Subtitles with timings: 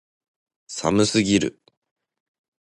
[0.67, 1.61] 寒すぎる